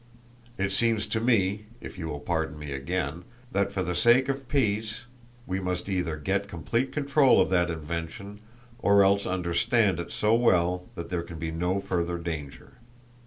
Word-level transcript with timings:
It 0.57 0.71
seems 0.71 1.05
to 1.05 1.19
me, 1.19 1.67
if 1.79 1.99
you 1.99 2.07
will 2.07 2.19
pardon 2.21 2.57
me 2.57 2.71
again, 2.71 3.23
that 3.51 3.71
for 3.71 3.83
the 3.83 3.93
sake 3.93 4.29
of 4.29 4.49
peace 4.49 5.05
we 5.45 5.59
must 5.59 5.87
either 5.87 6.17
get 6.17 6.47
complete 6.47 6.91
control 6.91 7.39
of 7.39 7.51
that 7.51 7.69
invention 7.69 8.39
or 8.79 9.03
else 9.03 9.27
understand 9.27 9.99
it 9.99 10.09
so 10.09 10.33
well 10.33 10.89
that 10.95 11.09
there 11.09 11.21
can 11.21 11.37
be 11.37 11.51
no 11.51 11.79
further 11.79 12.17
danger. 12.17 12.77